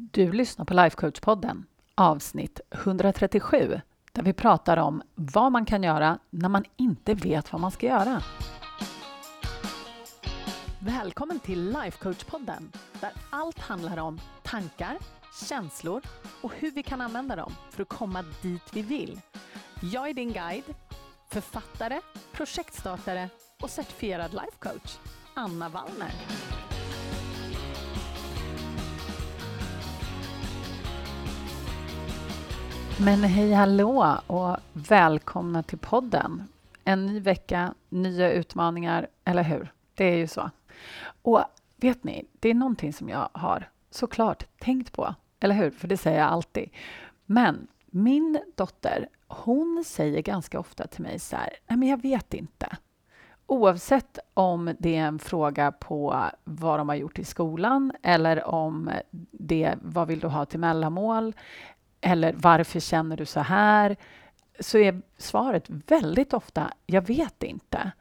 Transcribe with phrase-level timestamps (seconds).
[0.00, 3.80] Du lyssnar på Lifecoach-podden, avsnitt 137,
[4.12, 7.86] där vi pratar om vad man kan göra när man inte vet vad man ska
[7.86, 8.22] göra.
[10.78, 14.98] Välkommen till Lifecoach-podden, där allt handlar om tankar,
[15.48, 16.02] känslor
[16.42, 19.20] och hur vi kan använda dem för att komma dit vi vill.
[19.80, 20.74] Jag är din guide,
[21.28, 22.00] författare,
[22.32, 23.28] projektstartare
[23.62, 24.98] och certifierad lifecoach,
[25.34, 26.12] Anna Wallner.
[33.00, 36.42] Men hej hallå och välkomna till podden.
[36.84, 39.72] En ny vecka, nya utmaningar, eller hur?
[39.94, 40.50] Det är ju så.
[41.22, 41.40] Och
[41.76, 45.70] vet ni, det är någonting som jag har såklart tänkt på, eller hur?
[45.70, 46.70] För det säger jag alltid.
[47.26, 52.34] Men min dotter, hon säger ganska ofta till mig så här, nej men jag vet
[52.34, 52.76] inte.
[53.46, 58.90] Oavsett om det är en fråga på vad de har gjort i skolan eller om
[59.30, 61.34] det vad vill du ha till mellanmål
[62.00, 63.96] eller varför känner du så här?
[64.60, 67.92] Så är svaret väldigt ofta, jag vet inte.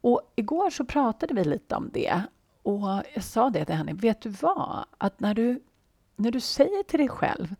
[0.00, 2.22] Och igår så pratade vi lite om det
[2.62, 4.84] och jag sa det till henne, vet du vad?
[4.98, 5.62] Att när du,
[6.16, 7.54] när du säger till dig själv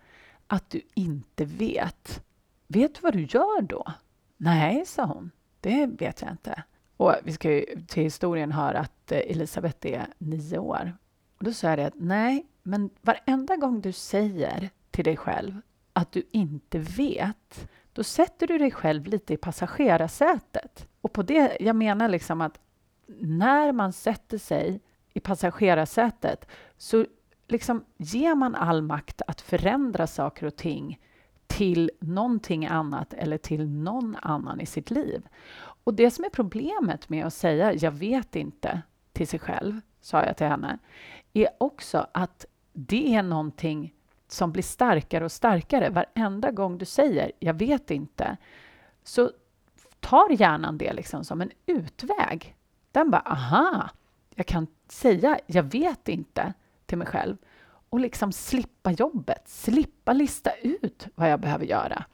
[0.47, 2.23] att du inte vet,
[2.67, 3.93] vet du vad du gör då?
[4.37, 6.62] Nej, sa hon, det vet jag inte.
[6.97, 10.93] Och vi ska ju till historien höra att eh, Elisabeth är nio år.
[11.39, 15.61] Och då sa jag det att nej, men varenda gång du säger till dig själv
[15.99, 20.89] att du inte vet, då sätter du dig själv lite i passagerarsätet.
[21.01, 22.61] Och på det, jag menar liksom att
[23.21, 24.81] när man sätter sig
[25.13, 27.07] i passagerarsätet så
[27.49, 31.01] liksom ger man all makt att förändra saker och ting
[31.47, 35.29] till någonting annat eller till någon annan i sitt liv.
[35.85, 40.25] Och det som är problemet med att säga jag vet inte till sig själv, sa
[40.25, 40.79] jag till henne,
[41.33, 43.95] är också att det är någonting
[44.29, 45.91] som blir starkare och starkare.
[45.91, 48.37] Varenda gång du säger ”jag vet inte”
[49.03, 49.31] så
[50.01, 52.56] tar hjärnan det liksom som en utväg.
[52.93, 53.91] Den bara ”aha,
[54.34, 56.53] jag kan säga ”jag vet inte”
[56.87, 57.37] till mig själv
[57.91, 62.05] och liksom slippa jobbet, slippa lista ut vad jag behöver göra.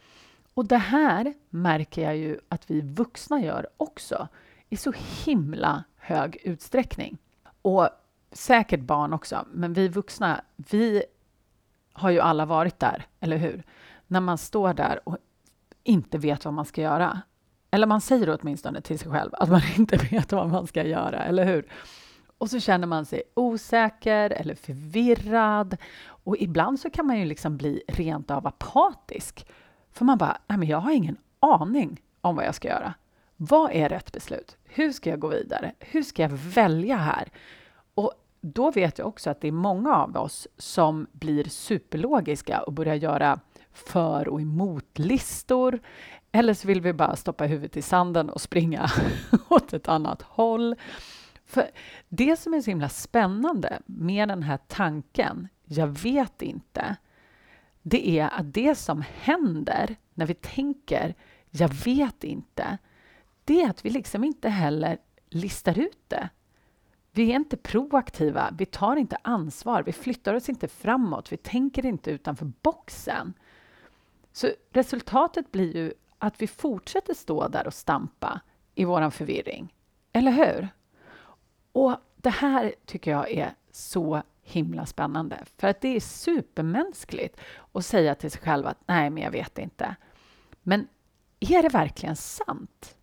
[0.54, 4.28] Och det här märker jag ju att vi vuxna gör också
[4.68, 4.92] i så
[5.24, 7.18] himla hög utsträckning.
[7.62, 7.88] Och
[8.32, 11.02] säkert barn också, men vi vuxna, vi
[11.94, 13.62] har ju alla varit där, eller hur?
[14.06, 15.16] När man står där och
[15.82, 17.20] inte vet vad man ska göra.
[17.70, 21.24] Eller man säger åtminstone till sig själv att man inte vet vad man ska göra,
[21.24, 21.68] eller hur?
[22.38, 25.76] Och så känner man sig osäker eller förvirrad.
[26.06, 29.46] Och ibland så kan man ju liksom bli rent av apatisk.
[29.92, 32.94] För man bara, nej men jag har ingen aning om vad jag ska göra.
[33.36, 34.56] Vad är rätt beslut?
[34.64, 35.72] Hur ska jag gå vidare?
[35.78, 37.28] Hur ska jag välja här?
[37.94, 38.12] Och
[38.44, 42.94] då vet jag också att det är många av oss som blir superlogiska och börjar
[42.94, 43.40] göra
[43.72, 45.80] för och emot-listor.
[46.32, 48.90] Eller så vill vi bara stoppa huvudet i sanden och springa
[49.48, 50.76] åt ett annat håll.
[51.46, 51.70] För
[52.08, 56.96] det som är så himla spännande med den här tanken, jag vet inte,
[57.82, 61.14] det är att det som händer när vi tänker
[61.50, 62.78] jag vet inte,
[63.44, 64.98] det är att vi liksom inte heller
[65.30, 66.28] listar ut det.
[67.16, 71.86] Vi är inte proaktiva, vi tar inte ansvar, vi flyttar oss inte framåt, vi tänker
[71.86, 73.34] inte utanför boxen.
[74.32, 78.40] Så resultatet blir ju att vi fortsätter stå där och stampa
[78.74, 79.74] i vår förvirring.
[80.12, 80.68] Eller hur?
[81.72, 87.40] Och det här tycker jag är så himla spännande, för att det är supermänskligt
[87.72, 89.96] att säga till sig själv att nej, men jag vet inte.
[90.62, 90.88] Men
[91.40, 92.96] är det verkligen sant?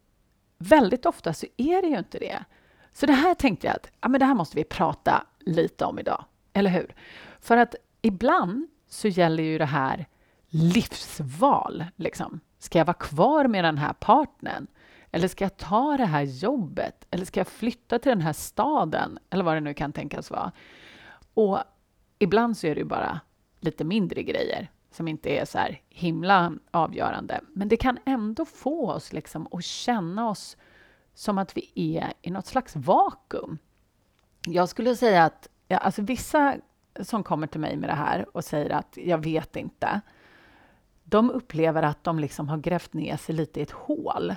[0.57, 2.45] Väldigt ofta så är det ju inte det.
[2.94, 6.00] Så det här tänkte jag att ja, men det här måste vi prata lite om
[6.00, 6.96] idag, eller hur?
[7.40, 10.06] För att ibland så gäller ju det här
[10.50, 11.85] livsval.
[11.96, 12.40] Liksom.
[12.59, 14.68] Ska jag vara kvar med den här partnern?
[15.12, 17.07] Eller ska jag ta det här jobbet?
[17.12, 19.19] Eller ska jag flytta till den här staden?
[19.29, 20.52] Eller vad det nu kan tänkas vara.
[21.34, 21.59] Och
[22.19, 23.19] ibland så är det ju bara
[23.59, 27.41] lite mindre grejer som inte är så här himla avgörande.
[27.53, 30.58] Men det kan ändå få oss liksom att känna oss
[31.13, 33.58] som att vi är i något slags vakuum.
[34.47, 36.55] Jag skulle säga att ja, alltså vissa
[36.99, 40.02] som kommer till mig med det här och säger att jag vet inte,
[41.03, 44.35] de upplever att de liksom har grävt ner sig lite i ett hål.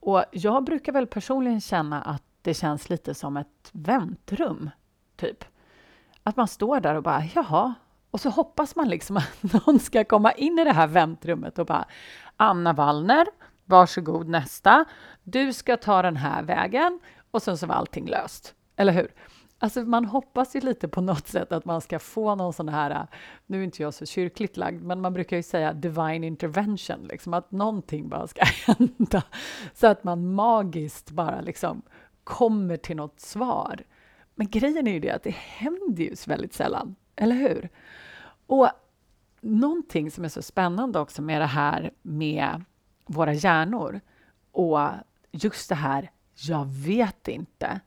[0.00, 4.70] Och jag brukar väl personligen känna att det känns lite som ett väntrum,
[5.16, 5.44] typ.
[6.22, 7.74] Att man står där och bara, jaha,
[8.10, 11.66] och så hoppas man liksom att någon ska komma in i det här väntrummet och
[11.66, 11.84] bara,
[12.36, 13.26] Anna Wallner,
[13.66, 14.84] varsågod nästa.
[15.22, 18.54] Du ska ta den här vägen och sen så var allting löst.
[18.76, 19.12] Eller hur?
[19.58, 23.06] Alltså man hoppas ju lite på något sätt att man ska få någon sån här,
[23.46, 27.34] nu är inte jag så kyrkligt lagd, men man brukar ju säga divine intervention, liksom
[27.34, 29.22] att någonting bara ska hända
[29.74, 31.82] så att man magiskt bara liksom
[32.24, 33.80] kommer till något svar.
[34.34, 37.68] Men grejen är ju det att det händer ju väldigt sällan, eller hur?
[38.46, 38.68] Och
[39.40, 42.64] någonting som är så spännande också med det här med
[43.06, 44.00] våra hjärnor
[44.52, 44.80] och
[45.30, 47.80] just det här, jag vet inte.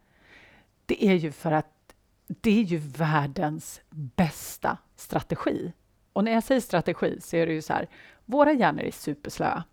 [0.85, 1.93] Det är ju för att
[2.27, 5.73] det är ju världens bästa strategi.
[6.13, 7.89] Och när jag säger strategi så är det ju så här,
[8.25, 9.63] våra hjärnor är superslöa.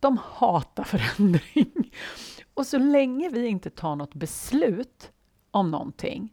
[0.00, 1.92] De hatar förändring.
[2.54, 5.12] Och så länge vi inte tar något beslut
[5.50, 6.32] om någonting,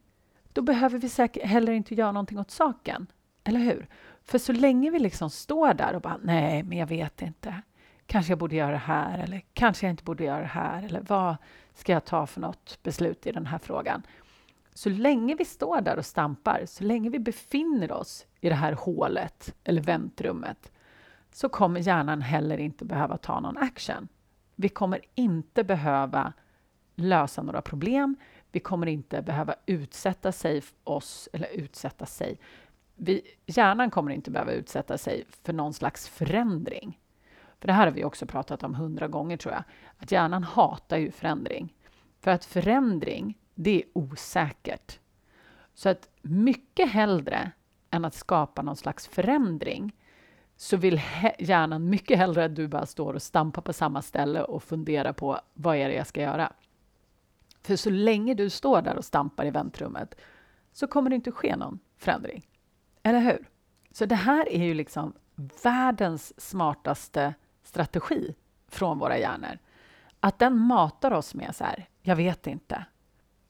[0.54, 3.08] då behöver vi säkert heller inte göra någonting åt saken.
[3.44, 3.88] Eller hur?
[4.24, 7.62] För så länge vi liksom står där och bara, nej, men jag vet inte.
[8.10, 11.02] Kanske jag borde göra det här eller kanske jag inte borde göra det här eller
[11.08, 11.36] vad
[11.74, 14.04] ska jag ta för något beslut i den här frågan?
[14.74, 18.74] Så länge vi står där och stampar, så länge vi befinner oss i det här
[18.74, 20.72] hålet eller väntrummet,
[21.32, 24.08] så kommer hjärnan heller inte behöva ta någon action.
[24.56, 26.34] Vi kommer inte behöva
[26.96, 28.16] lösa några problem.
[28.52, 32.40] Vi kommer inte behöva utsätta sig oss, eller utsätta sig.
[32.96, 37.00] Vi, hjärnan kommer inte behöva utsätta sig för någon slags förändring.
[37.60, 39.64] För det här har vi också pratat om hundra gånger tror jag.
[39.98, 41.74] Att hjärnan hatar ju förändring.
[42.22, 45.00] För att förändring, det är osäkert.
[45.74, 47.52] Så att mycket hellre
[47.92, 49.96] än att skapa någon slags förändring
[50.58, 51.02] så vill
[51.40, 55.40] hjärnan mycket hellre att du bara står och stampar på samma ställe och funderar på
[55.54, 56.54] vad är det jag ska göra.
[57.62, 60.16] För så länge du står där och stampar i väntrummet
[60.74, 62.48] så kommer det inte ske någon förändring.
[63.04, 63.50] Eller hur?
[63.92, 65.14] Så det här är ju liksom
[65.64, 67.34] världens smartaste
[67.70, 68.36] strategi
[68.68, 69.58] från våra hjärnor.
[70.20, 72.86] Att den matar oss med så här, jag vet inte.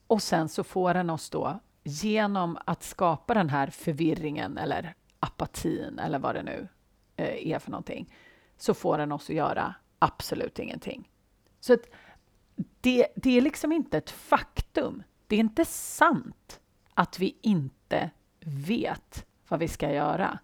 [0.07, 6.00] Och sen så får den oss då, genom att skapa den här förvirringen eller apatin
[6.00, 6.68] eller vad det nu
[7.16, 8.13] eh, är för någonting,
[8.57, 11.10] så får den oss att göra absolut ingenting.
[11.60, 11.86] Så att
[12.81, 15.04] det, det är liksom inte ett faktum.
[15.27, 16.60] Det är inte sant
[16.94, 20.39] att vi inte vet vad vi ska göra.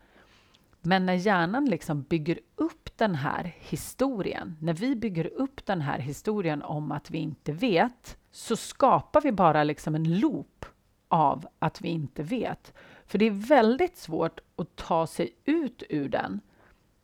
[0.81, 5.99] Men när hjärnan liksom bygger upp den här historien, när vi bygger upp den här
[5.99, 10.65] historien om att vi inte vet, så skapar vi bara liksom en loop
[11.07, 12.73] av att vi inte vet.
[13.05, 16.41] För det är väldigt svårt att ta sig ut ur den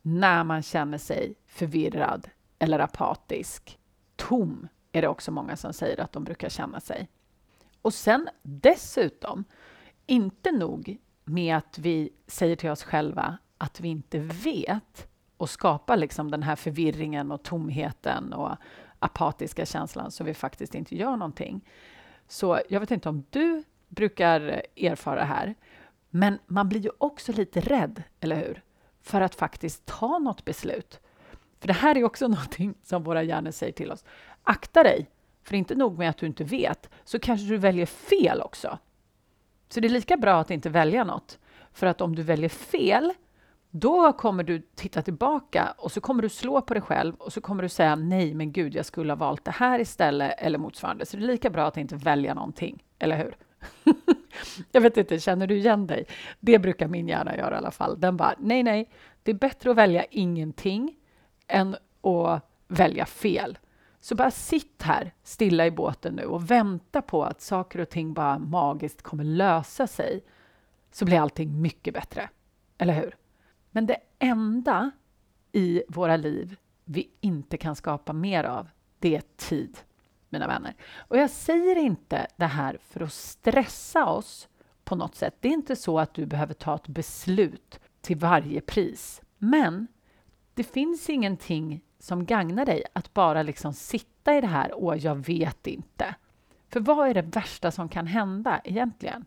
[0.02, 2.28] när man känner sig förvirrad
[2.58, 3.78] eller apatisk.
[4.16, 7.08] Tom är det också många som säger att de brukar känna sig.
[7.82, 9.44] Och sen dessutom,
[10.06, 15.08] inte nog med att vi säger till oss själva att vi inte vet
[15.42, 18.56] och skapa liksom den här förvirringen och tomheten och
[18.98, 21.68] apatiska känslan så vi faktiskt inte gör någonting.
[22.28, 25.54] Så jag vet inte om du brukar erfara det här,
[26.10, 28.62] men man blir ju också lite rädd, eller hur?
[29.00, 31.00] För att faktiskt ta något beslut.
[31.60, 34.04] För det här är också någonting som våra hjärnor säger till oss.
[34.42, 35.10] Akta dig,
[35.42, 38.78] för inte nog med att du inte vet, så kanske du väljer fel också.
[39.68, 41.38] Så det är lika bra att inte välja något.
[41.72, 43.12] För att om du väljer fel,
[43.74, 47.40] då kommer du titta tillbaka och så kommer du slå på dig själv och så
[47.40, 51.06] kommer du säga nej, men gud, jag skulle ha valt det här istället eller motsvarande.
[51.06, 53.36] Så det är lika bra att inte välja någonting, eller hur?
[54.72, 56.06] jag vet inte, känner du igen dig?
[56.40, 58.00] Det brukar min hjärna göra i alla fall.
[58.00, 58.90] Den bara, nej, nej,
[59.22, 60.96] det är bättre att välja ingenting
[61.48, 63.58] än att välja fel.
[64.00, 68.14] Så bara sitt här stilla i båten nu och vänta på att saker och ting
[68.14, 70.24] bara magiskt kommer lösa sig.
[70.90, 72.28] Så blir allting mycket bättre.
[72.78, 73.16] Eller hur?
[73.72, 74.90] Men det enda
[75.52, 79.78] i våra liv vi inte kan skapa mer av, det är tid,
[80.28, 80.74] mina vänner.
[80.96, 84.48] Och jag säger inte det här för att stressa oss
[84.84, 85.34] på något sätt.
[85.40, 89.22] Det är inte så att du behöver ta ett beslut till varje pris.
[89.38, 89.86] Men
[90.54, 95.26] det finns ingenting som gagnar dig att bara liksom sitta i det här och jag
[95.26, 96.14] vet inte.
[96.68, 99.24] För vad är det värsta som kan hända egentligen?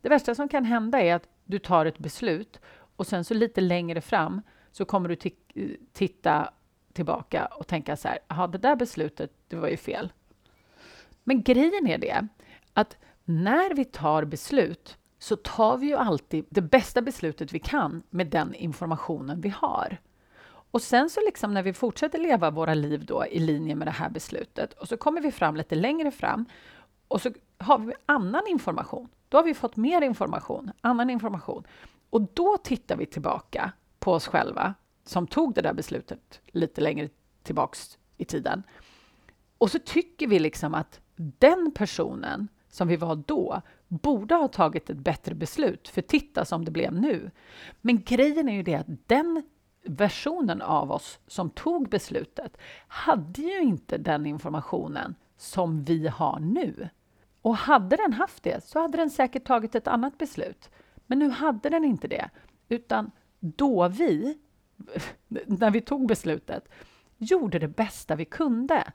[0.00, 2.60] Det värsta som kan hända är att du tar ett beslut
[3.00, 4.42] och sen så lite längre fram
[4.72, 5.16] så kommer du
[5.92, 6.50] titta
[6.92, 10.12] tillbaka och tänka så här, jaha, det där beslutet, det var ju fel.
[11.24, 12.26] Men grejen är det
[12.72, 18.02] att när vi tar beslut så tar vi ju alltid det bästa beslutet vi kan
[18.10, 19.98] med den informationen vi har.
[20.70, 23.92] Och sen så liksom när vi fortsätter leva våra liv då i linje med det
[23.92, 26.44] här beslutet och så kommer vi fram lite längre fram
[27.08, 29.08] och så har vi annan information.
[29.28, 31.64] Då har vi fått mer information, annan information.
[32.10, 34.74] Och då tittar vi tillbaka på oss själva
[35.04, 37.08] som tog det där beslutet lite längre
[37.42, 38.62] tillbaks i tiden.
[39.58, 44.90] Och så tycker vi liksom att den personen som vi var då borde ha tagit
[44.90, 47.30] ett bättre beslut, för titta som det blev nu.
[47.80, 49.42] Men grejen är ju det att den
[49.84, 52.56] versionen av oss som tog beslutet
[52.88, 56.88] hade ju inte den informationen som vi har nu.
[57.42, 60.70] Och hade den haft det så hade den säkert tagit ett annat beslut.
[61.10, 62.30] Men nu hade den inte det,
[62.68, 64.38] utan då vi,
[65.46, 66.68] när vi tog beslutet,
[67.16, 68.92] gjorde det bästa vi kunde.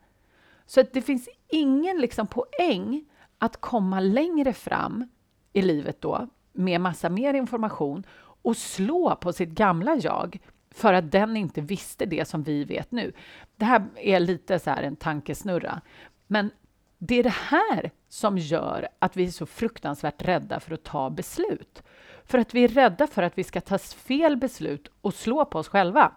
[0.66, 3.06] Så att det finns ingen liksom poäng
[3.38, 5.10] att komma längre fram
[5.54, 10.40] i livet då med massa mer information och slå på sitt gamla jag
[10.72, 13.14] för att den inte visste det som vi vet nu.
[13.56, 15.82] Det här är lite så här en tankesnurra,
[16.28, 16.52] men
[16.98, 21.10] det är det här som gör att vi är så fruktansvärt rädda för att ta
[21.10, 21.84] beslut.
[22.26, 25.60] För att vi är rädda för att vi ska ta fel beslut och slå på
[25.60, 26.12] oss själva.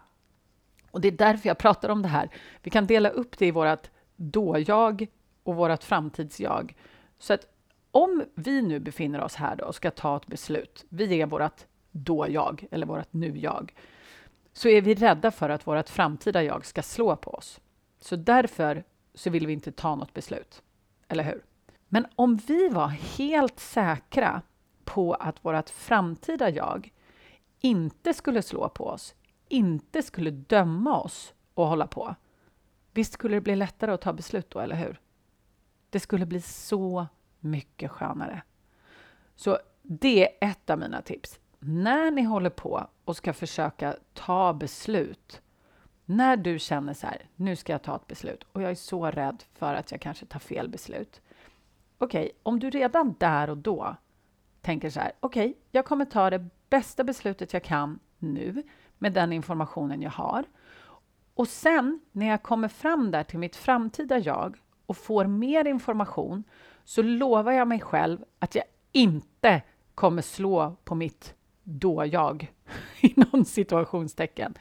[0.91, 2.29] Och det är därför jag pratar om det här.
[2.63, 5.07] Vi kan dela upp det i vårt då-jag
[5.43, 6.75] och vårt framtids-jag.
[7.19, 7.45] Så att
[7.91, 12.65] om vi nu befinner oss här och ska ta ett beslut, vi är vårt då-jag
[12.71, 13.73] eller vårt nu-jag,
[14.53, 17.59] så är vi rädda för att vårt framtida jag ska slå på oss.
[17.99, 18.83] Så därför
[19.13, 20.61] så vill vi inte ta något beslut,
[21.09, 21.45] eller hur?
[21.87, 24.41] Men om vi var helt säkra
[24.83, 26.93] på att vårt framtida jag
[27.59, 29.15] inte skulle slå på oss,
[29.47, 32.15] inte skulle döma oss och hålla på,
[32.93, 35.01] visst skulle det bli lättare att ta beslut då, eller hur?
[35.89, 37.07] Det skulle bli så
[37.39, 38.43] mycket skönare.
[39.35, 41.39] Så det är ett av mina tips.
[41.59, 45.41] När ni håller på och ska försöka ta beslut,
[46.09, 49.05] när du känner så här, nu ska jag ta ett beslut och jag är så
[49.05, 51.21] rädd för att jag kanske tar fel beslut.
[51.97, 53.95] Okej, okay, om du redan där och då
[54.61, 58.63] tänker så här, okej, okay, jag kommer ta det bästa beslutet jag kan nu
[58.97, 60.43] med den informationen jag har.
[61.33, 66.43] Och sen när jag kommer fram där till mitt framtida jag och får mer information
[66.83, 69.61] så lovar jag mig själv att jag inte
[69.95, 72.53] kommer slå på mitt då-jag,
[73.01, 74.57] inom situationstecken.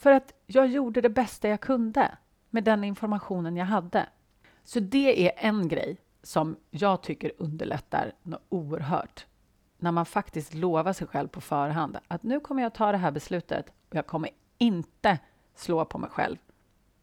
[0.00, 2.18] För att jag gjorde det bästa jag kunde
[2.50, 4.06] med den informationen jag hade.
[4.64, 9.26] Så det är en grej som jag tycker underlättar något oerhört.
[9.78, 13.10] När man faktiskt lovar sig själv på förhand att nu kommer jag ta det här
[13.10, 15.18] beslutet och jag kommer inte
[15.54, 16.36] slå på mig själv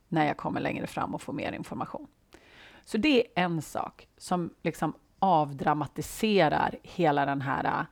[0.08, 2.08] när jag kommer längre fram och får mer information.
[2.86, 7.86] Så det är en sak som liksom avdramatiserar hela den här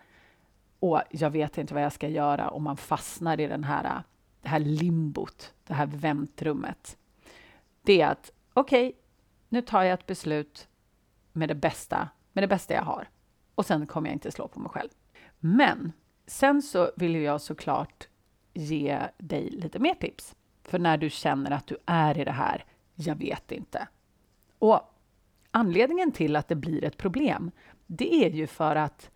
[0.79, 4.03] och jag vet inte vad jag ska göra och man fastnar i den här,
[4.45, 6.97] det här limbot, det här väntrummet.
[7.81, 8.99] Det är att okej, okay,
[9.49, 10.67] nu tar jag ett beslut
[11.31, 13.09] med det bästa, med det bästa jag har
[13.55, 14.89] och sen kommer jag inte slå på mig själv.
[15.39, 15.91] Men
[16.27, 18.07] sen så vill jag såklart
[18.53, 20.35] ge dig lite mer tips.
[20.63, 23.87] För när du känner att du är i det här, jag vet inte.
[24.59, 24.79] Och
[25.51, 27.51] anledningen till att det blir ett problem,
[27.87, 29.11] det är ju för att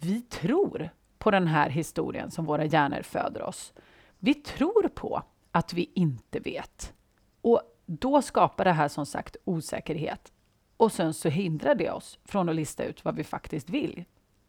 [0.00, 3.72] vi tror på den här historien som våra hjärnor föder oss.
[4.18, 5.22] Vi tror på
[5.52, 6.92] att vi inte vet.
[7.40, 10.32] Och då skapar det här som sagt osäkerhet.
[10.76, 14.04] Och sen så hindrar det oss från att lista ut vad vi faktiskt vill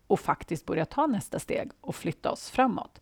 [0.07, 3.01] och faktiskt börja ta nästa steg och flytta oss framåt.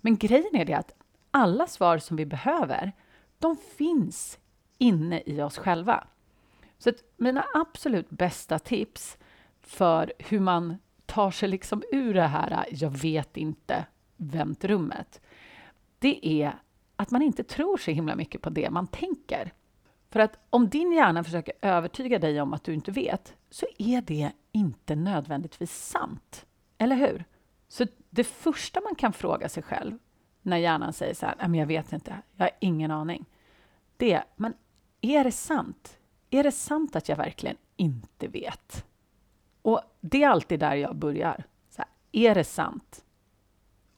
[0.00, 0.94] Men grejen är det att
[1.30, 2.92] alla svar som vi behöver,
[3.38, 4.38] de finns
[4.78, 6.06] inne i oss själva.
[6.78, 9.18] Så mina absolut bästa tips
[9.60, 10.76] för hur man
[11.06, 13.86] tar sig liksom ur det här jag vet inte
[14.16, 15.20] väntrummet,
[16.00, 16.58] det är
[16.96, 19.52] att man inte tror så himla mycket på det man tänker.
[20.10, 24.02] För att om din hjärna försöker övertyga dig om att du inte vet, så är
[24.02, 26.46] det inte nödvändigtvis sant.
[26.78, 27.24] Eller hur?
[27.68, 29.98] Så det första man kan fråga sig själv
[30.42, 33.24] när hjärnan säger så här, men jag vet inte, jag har ingen aning.
[33.96, 34.54] Det är, men
[35.00, 35.98] är det sant?
[36.30, 38.86] Är det sant att jag verkligen inte vet?
[39.62, 41.44] Och det är alltid där jag börjar.
[41.70, 43.04] Så här, är det sant?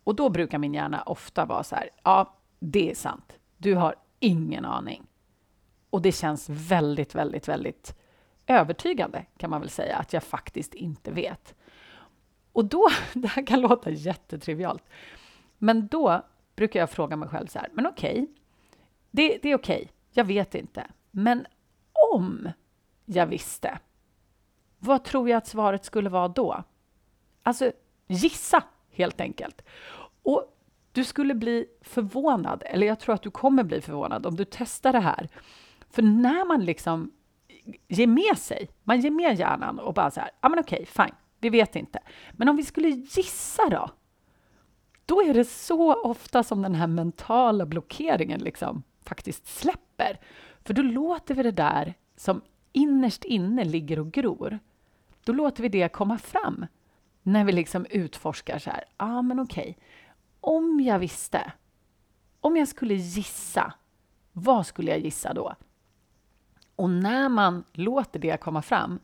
[0.05, 3.39] Och då brukar min hjärna ofta vara så här, ja, det är sant.
[3.57, 5.07] Du har ingen aning.
[5.91, 7.99] Och det känns väldigt, väldigt, väldigt
[8.47, 11.55] övertygande kan man väl säga att jag faktiskt inte vet.
[12.53, 14.85] Och då, det här kan låta jättetrivialt,
[15.59, 16.23] men då
[16.57, 18.27] brukar jag fråga mig själv så här, men okej, okay,
[19.11, 21.47] det, det är okej, okay, jag vet inte, men
[22.13, 22.49] om
[23.05, 23.79] jag visste,
[24.79, 26.65] vad tror jag att svaret skulle vara då?
[27.43, 27.73] Alltså,
[28.07, 29.63] gissa helt enkelt.
[30.23, 30.59] Och
[30.93, 34.93] du skulle bli förvånad, eller jag tror att du kommer bli förvånad om du testar
[34.93, 35.29] det här.
[35.91, 37.13] För när man liksom
[37.89, 41.15] ger med sig, man ger med hjärnan och bara så här, ja men okej, fine,
[41.41, 41.99] vi vet inte.
[42.33, 43.91] Men om vi skulle gissa då?
[45.05, 50.21] Då är det så ofta som den här mentala blockeringen liksom faktiskt släpper.
[50.65, 54.59] För då låter vi det där som innerst inne ligger och gror
[55.25, 56.67] då låter vi det komma fram
[57.23, 58.85] när vi liksom utforskar så här.
[58.99, 59.63] Ja, ah, men okej.
[59.63, 59.75] Okay.
[60.41, 61.53] Om jag visste,
[62.41, 63.75] om jag skulle gissa,
[64.33, 65.55] vad skulle jag gissa då?
[66.77, 68.99] Och när man låter det komma fram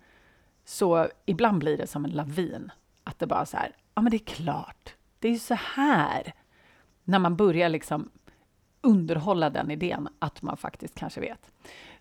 [0.65, 2.71] så ibland blir det som en lavin.
[3.05, 6.35] Att det bara så här, ja men det är klart, det är ju så här.
[7.05, 8.11] När man börjar liksom
[8.81, 11.53] underhålla den idén att man faktiskt kanske vet.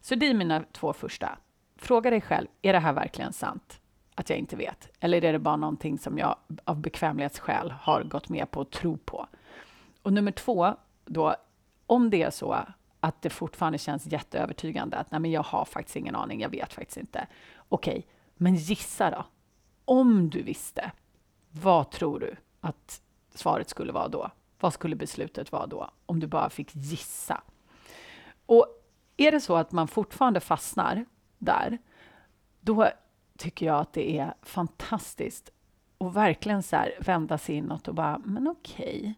[0.02, 1.38] Så det är mina två första.
[1.76, 3.80] Fråga dig själv, är det här verkligen sant?
[4.20, 4.90] Att jag inte vet?
[5.00, 8.98] Eller är det bara någonting som jag av bekvämlighetsskäl har gått med på att tro
[8.98, 9.28] på?
[10.02, 11.36] Och nummer två, då,
[11.86, 12.58] om det är så
[13.00, 16.74] att det fortfarande känns jätteövertygande att nej, men jag har faktiskt ingen aning, jag vet
[16.74, 17.28] faktiskt inte.
[17.70, 18.04] Okej, okay,
[18.36, 19.26] men gissa då.
[19.86, 20.92] Om du visste,
[21.52, 23.02] vad tror du att
[23.34, 24.32] svaret skulle vara då?
[24.60, 25.92] Vad skulle beslutet vara då?
[26.06, 27.42] Om du bara fick gissa.
[28.46, 28.68] Och
[29.18, 31.06] är det så att man fortfarande fastnar
[31.38, 31.78] där,
[32.60, 32.74] då
[33.38, 35.52] tycker jag att det är fantastiskt
[35.98, 39.14] att verkligen så här vända sig inåt och bara, men okej, okay,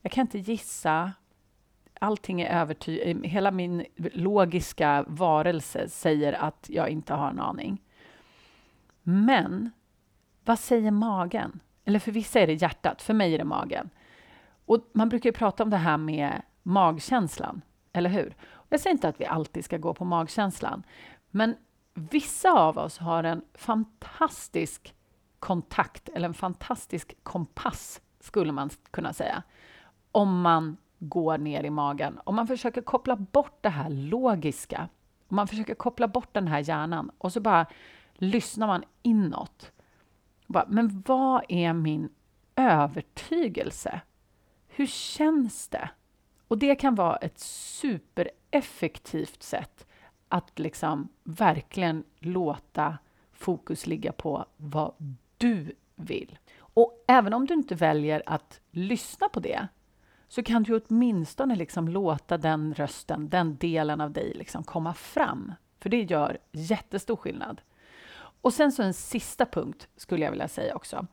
[0.00, 1.12] jag kan inte gissa.
[2.00, 3.26] Allting är övertygad.
[3.26, 7.82] Hela min logiska varelse säger att jag inte har en aning.
[9.02, 9.70] Men
[10.44, 11.60] vad säger magen?
[11.84, 13.90] Eller för vissa är det hjärtat, för mig är det magen.
[14.64, 18.36] Och man brukar ju prata om det här med magkänslan, eller hur?
[18.68, 20.82] Jag säger inte att vi alltid ska gå på magkänslan,
[21.30, 21.56] men
[21.94, 24.94] vissa av oss har en fantastisk
[25.38, 29.42] kontakt, eller en fantastisk kompass, skulle man kunna säga,
[30.12, 32.20] om man går ner i magen.
[32.24, 34.88] Om man försöker koppla bort det här logiska,
[35.28, 37.66] om man försöker koppla bort den här hjärnan och så bara
[38.14, 39.72] lyssnar man inåt.
[40.46, 42.08] Bara, men vad är min
[42.56, 44.00] övertygelse?
[44.68, 45.90] Hur känns det?
[46.48, 49.86] Och det kan vara ett supereffektivt sätt
[50.34, 52.98] att liksom verkligen låta
[53.32, 54.94] fokus ligga på vad
[55.38, 56.38] du vill.
[56.58, 59.68] Och även om du inte väljer att lyssna på det
[60.28, 65.52] så kan du åtminstone liksom låta den rösten, den delen av dig liksom komma fram.
[65.80, 67.60] För det gör jättestor skillnad.
[68.16, 71.06] Och sen så en sista punkt skulle jag vilja säga också.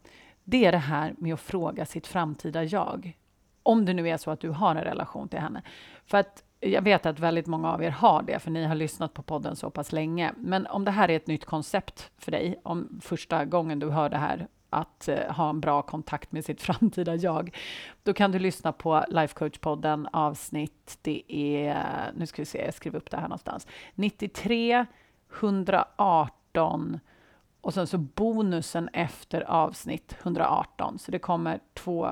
[0.44, 3.18] Det är det här med att fråga sitt framtida jag.
[3.64, 5.62] Om det nu är så att du har en relation till henne.
[6.06, 9.14] För att jag vet att väldigt många av er har det, för ni har lyssnat
[9.14, 10.34] på podden så pass länge.
[10.38, 14.10] Men om det här är ett nytt koncept för dig, om första gången du hör
[14.10, 17.58] det här, att eh, ha en bra kontakt med sitt framtida jag,
[18.04, 22.74] då kan du lyssna på Life Coach-podden, avsnitt, det är, nu ska vi se, jag
[22.74, 24.86] skriver upp det här någonstans, 93,
[25.40, 27.00] 118
[27.62, 32.08] och sen så bonusen efter avsnitt 118, så det kommer två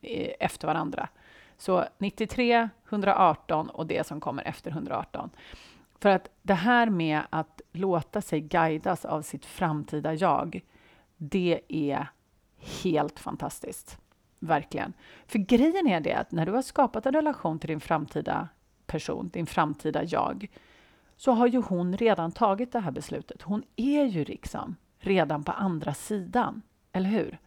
[0.00, 1.08] eh, efter varandra.
[1.58, 5.30] Så 93, 118 och det som kommer efter 118.
[5.98, 10.60] För att det här med att låta sig guidas av sitt framtida jag,
[11.16, 12.08] det är
[12.82, 13.98] helt fantastiskt.
[14.38, 14.92] Verkligen.
[15.26, 18.48] För grejen är det att när du har skapat en relation till din framtida
[18.86, 20.46] person, din framtida jag,
[21.16, 23.42] så har ju hon redan tagit det här beslutet.
[23.42, 27.38] Hon är ju liksom redan på andra sidan, eller hur?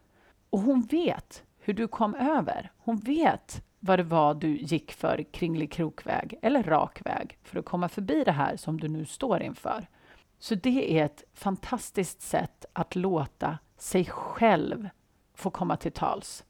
[0.50, 2.72] Och hon vet hur du kom över.
[2.78, 7.90] Hon vet vad det var du gick för kringelikrokväg eller rak väg för att komma
[7.90, 9.88] förbi det här som du nu står inför.
[10.40, 14.90] Så det är ett fantastiskt sätt att låta sig själv
[15.34, 16.46] få komma till tals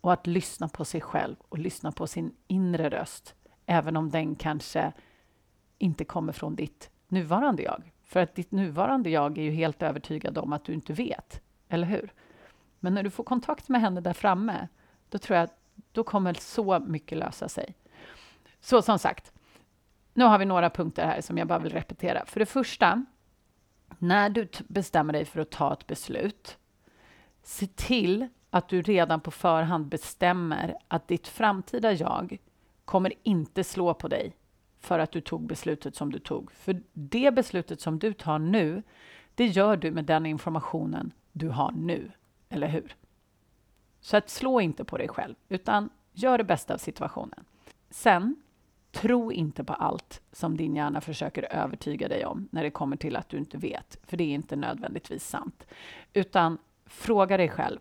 [0.00, 3.34] och att lyssna på sig själv och lyssna på sin inre röst,
[3.66, 4.92] även om den kanske
[5.78, 7.92] inte kommer från ditt nuvarande jag.
[8.04, 11.86] För att ditt nuvarande jag är ju helt övertygad om att du inte vet, eller
[11.86, 12.12] hur?
[12.80, 14.68] Men när du får kontakt med henne där framme,
[15.08, 15.58] då tror jag att
[15.96, 17.74] då kommer så mycket lösa sig.
[18.60, 19.32] Så som sagt,
[20.14, 22.26] nu har vi några punkter här som jag bara vill repetera.
[22.26, 23.04] För det första,
[23.98, 26.58] när du bestämmer dig för att ta ett beslut,
[27.42, 32.38] se till att du redan på förhand bestämmer att ditt framtida jag
[32.84, 34.36] kommer inte slå på dig
[34.78, 36.52] för att du tog beslutet som du tog.
[36.52, 38.82] För det beslutet som du tar nu,
[39.34, 42.10] det gör du med den informationen du har nu,
[42.48, 42.96] eller hur?
[44.06, 47.44] Så att slå inte på dig själv, utan gör det bästa av situationen.
[47.90, 48.36] Sen,
[48.92, 53.16] tro inte på allt som din hjärna försöker övertyga dig om när det kommer till
[53.16, 55.66] att du inte vet, för det är inte nödvändigtvis sant.
[56.12, 57.78] Utan fråga dig själv,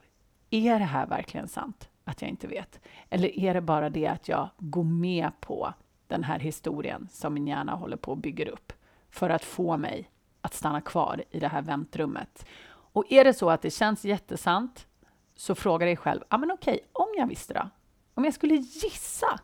[0.49, 2.79] är det här verkligen sant att jag inte vet?
[3.09, 5.73] Eller är det bara det att jag går med på
[6.07, 8.73] den här historien som min hjärna håller på att bygga upp
[9.09, 10.09] för att få mig
[10.41, 12.45] att stanna kvar i det här väntrummet?
[12.67, 14.87] Och är det så att det känns jättesant,
[15.35, 17.69] så fråga dig själv, ja men okej, om jag visste då?
[18.13, 19.39] Om jag skulle gissa,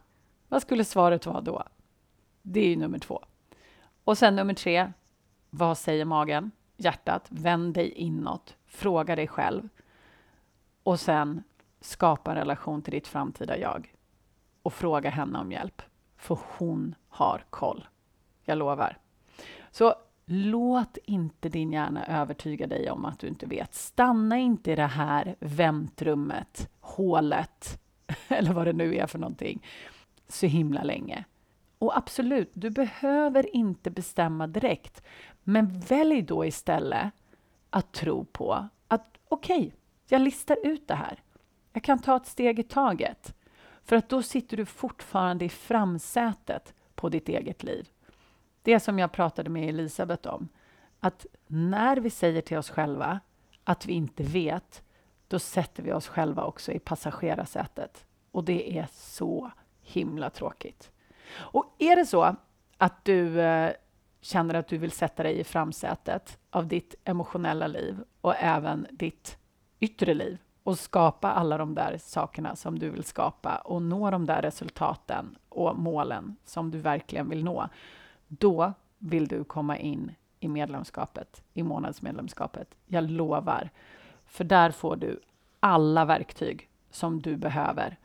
[0.47, 1.63] vad skulle svaret vara då?
[2.41, 3.23] Det är ju nummer två.
[4.03, 4.91] Och sen nummer tre,
[5.49, 6.51] vad säger magen?
[6.77, 8.55] Hjärtat, vänd dig inåt.
[8.67, 9.69] fråga dig själv
[10.83, 11.43] och sen
[11.81, 13.95] skapa en relation till ditt framtida jag
[14.63, 15.81] och fråga henne om hjälp,
[16.17, 17.87] för hon har koll.
[18.43, 18.97] Jag lovar.
[19.71, 23.73] Så låt inte din hjärna övertyga dig om att du inte vet.
[23.73, 27.81] Stanna inte i det här väntrummet, hålet
[28.27, 29.65] eller vad det nu är för någonting,
[30.27, 31.25] så himla länge.
[31.77, 35.03] Och absolut, du behöver inte bestämma direkt,
[35.43, 37.11] men välj då istället
[37.69, 39.71] att tro på att okej, okay,
[40.07, 41.19] jag listar ut det här.
[41.73, 43.35] Jag kan ta ett steg i taget.
[43.83, 47.89] För att då sitter du fortfarande i framsätet på ditt eget liv.
[48.61, 50.49] Det som jag pratade med Elisabeth om,
[50.99, 53.19] att när vi säger till oss själva
[53.63, 54.83] att vi inte vet,
[55.27, 58.05] då sätter vi oss själva också i passagerarsätet.
[58.31, 60.91] Och det är så himla tråkigt.
[61.33, 62.35] Och är det så
[62.77, 63.71] att du eh,
[64.21, 69.37] känner att du vill sätta dig i framsätet av ditt emotionella liv och även ditt
[69.79, 74.25] yttre liv och skapa alla de där sakerna som du vill skapa och nå de
[74.25, 77.69] där resultaten och målen som du verkligen vill nå,
[78.39, 82.75] då vill du komma in i medlemskapet, i månadsmedlemskapet.
[82.85, 83.69] Jag lovar.
[84.25, 85.19] För där får du
[85.59, 87.97] alla verktyg som du behöver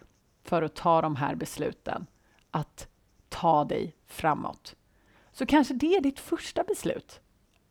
[0.42, 2.06] för att ta de här besluten,
[2.50, 2.88] att
[3.28, 4.76] ta dig framåt.
[5.32, 7.20] Så kanske det är ditt första beslut,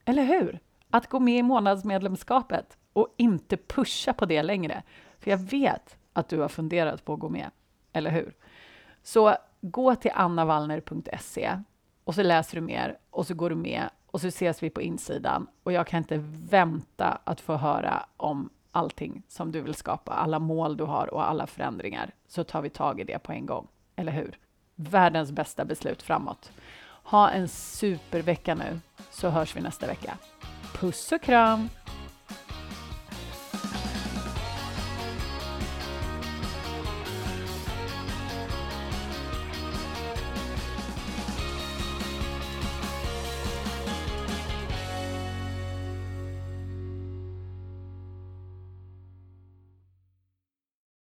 [0.06, 0.60] eller hur?
[0.90, 4.84] Att gå med i månadsmedlemskapet och inte pusha på det längre.
[5.20, 7.52] För jag vet att du har funderat på att gå med,
[7.94, 8.34] eller hur?
[9.04, 11.58] Så gå till annavallner.se
[12.06, 14.82] och så läser du mer och så går du med och så ses vi på
[14.82, 16.18] insidan och jag kan inte
[16.50, 21.30] vänta att få höra om allting som du vill skapa, alla mål du har och
[21.30, 23.68] alla förändringar, så tar vi tag i det på en gång.
[23.96, 24.38] Eller hur?
[24.76, 26.52] Världens bästa beslut framåt.
[26.88, 28.80] Ha en supervecka nu,
[29.12, 30.18] så hörs vi nästa vecka.
[30.74, 31.70] Puss och kram!